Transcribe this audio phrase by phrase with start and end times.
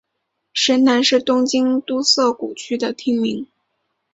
[0.51, 3.45] 神南是东京都涩谷区的町名。